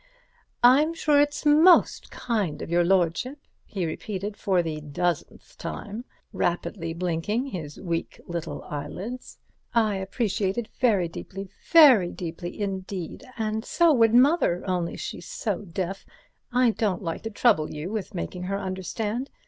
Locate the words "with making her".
17.91-18.57